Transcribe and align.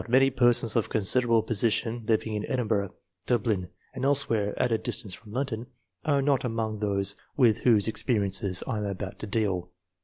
many 0.09 0.31
persons 0.31 0.75
of 0.75 0.89
considerable 0.89 1.43
position 1.43 2.03
living 2.07 2.33
in 2.33 2.43
Edinburgh, 2.49 2.95
Dub 3.27 3.45
lin, 3.45 3.69
and 3.93 4.03
elsewhere 4.03 4.59
at 4.59 4.71
a 4.71 4.77
distance 4.79 5.13
from 5.13 5.31
London, 5.31 5.67
are 6.05 6.23
not 6.23 6.43
among 6.43 6.79
those 6.79 7.15
with 7.37 7.59
whose 7.59 7.87
experiences 7.87 8.63
I 8.65 8.79
am 8.79 8.83
aljout 8.95 9.19
to 9.19 9.27
deal. 9.27 9.69